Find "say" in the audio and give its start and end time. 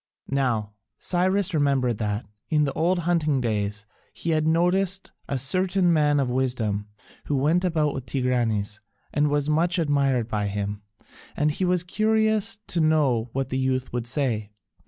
14.07-14.49